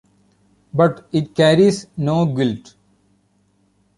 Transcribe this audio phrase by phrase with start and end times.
[0.73, 2.73] But it carries no guilt.